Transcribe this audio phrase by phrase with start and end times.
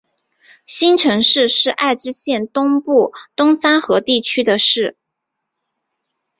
[0.65, 4.97] 新城市是爱知县东部东三河地区的市。